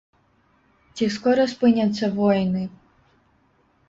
Ці 0.99 1.09
скора 1.15 1.45
спыняцца 1.53 2.05
войны? 2.19 2.63